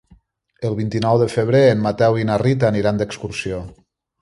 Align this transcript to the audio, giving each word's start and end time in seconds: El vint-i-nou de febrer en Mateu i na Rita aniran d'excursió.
El 0.69 0.77
vint-i-nou 0.79 1.19
de 1.23 1.27
febrer 1.33 1.61
en 1.73 1.85
Mateu 1.85 2.19
i 2.23 2.27
na 2.31 2.41
Rita 2.45 2.71
aniran 2.73 3.03
d'excursió. 3.03 3.65